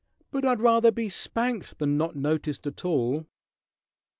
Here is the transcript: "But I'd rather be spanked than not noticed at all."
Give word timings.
"But 0.31 0.43
I'd 0.45 0.59
rather 0.61 0.89
be 0.91 1.09
spanked 1.09 1.77
than 1.77 1.95
not 1.95 2.15
noticed 2.15 2.65
at 2.65 2.83
all." 2.83 3.27